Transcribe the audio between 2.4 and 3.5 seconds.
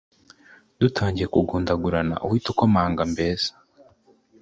ukomanga mbese